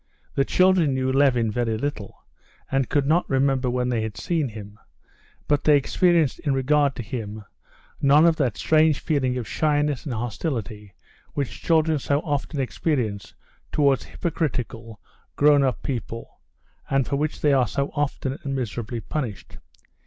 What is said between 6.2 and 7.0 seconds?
in regard